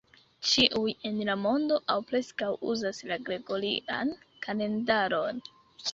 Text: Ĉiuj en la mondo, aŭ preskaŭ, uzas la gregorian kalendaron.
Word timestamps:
Ĉiuj 0.51 0.93
en 1.09 1.19
la 1.27 1.35
mondo, 1.41 1.77
aŭ 1.95 1.99
preskaŭ, 2.13 2.49
uzas 2.73 3.03
la 3.11 3.19
gregorian 3.29 4.15
kalendaron. 4.47 5.45